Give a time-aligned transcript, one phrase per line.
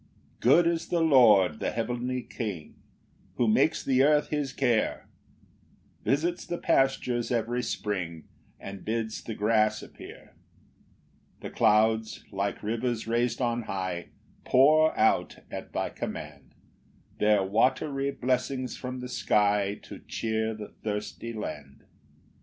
[0.01, 0.07] 1
[0.39, 2.73] Good is the Lord, the heavenly King,
[3.35, 5.07] Who makes the earth his care,
[6.03, 8.23] Visits the pastures every spring,
[8.59, 10.33] And bids the grass appear.
[11.41, 14.07] 2 The clouds, like rivers rais'd on high,
[14.43, 16.55] Pour out, at thy command,
[17.19, 21.83] Their watery blessings from the sky, To cheer the thirsty land.